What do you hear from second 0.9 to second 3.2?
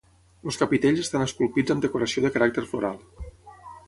estan esculpits amb decoració de caràcter floral.